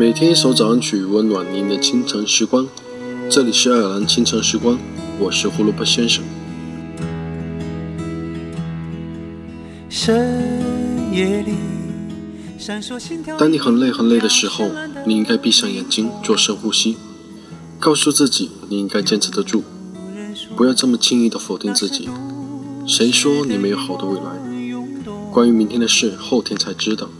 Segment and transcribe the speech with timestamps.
[0.00, 2.66] 每天一首早安曲，温暖您的清晨时光。
[3.28, 4.78] 这里是爱尔兰清晨时光，
[5.18, 6.24] 我是胡萝卜先生。
[9.90, 11.52] 深夜里
[12.58, 13.36] 闪烁心跳。
[13.36, 14.70] 当你很累很累的时候，
[15.04, 16.96] 你应该闭上眼睛做深呼吸，
[17.78, 19.62] 告诉自己你应该坚持得住，
[20.56, 22.08] 不要这么轻易的否定自己。
[22.86, 24.24] 谁说你没有好的未来？
[25.30, 27.10] 关于明天的事，后天才知道。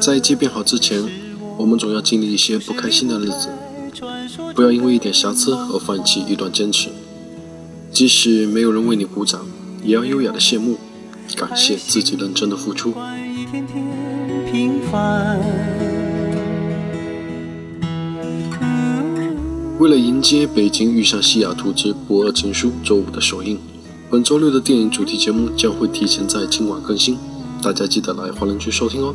[0.00, 1.04] 在一切变好之前，
[1.56, 3.48] 我们总要经历一些不开心的日子。
[4.54, 6.88] 不要因为一点瑕疵而放弃一段坚持。
[7.92, 9.46] 即使没有人为你鼓掌，
[9.84, 10.76] 也要优雅的谢幕，
[11.36, 12.92] 感谢自己认真的付出。
[19.78, 23.58] 为了迎接《北京遇上西雅图之不二情书》周五的首映，
[24.10, 27.16] 本周六的电影主题节目将会提前在今晚更新，
[27.62, 29.14] 大家记得来华人区收听哦。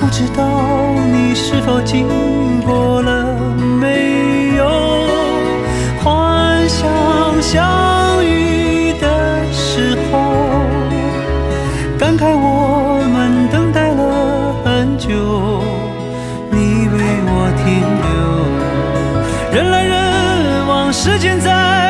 [0.00, 2.08] 不知道你是否经
[2.62, 3.36] 过了
[3.80, 4.66] 没有？
[6.02, 6.88] 幻想
[7.42, 10.18] 相遇的时候，
[11.98, 15.08] 感慨我们等待了很久，
[16.50, 16.96] 你为
[17.26, 17.64] 我停
[18.06, 18.08] 留。
[19.52, 21.89] 人来人往，时间在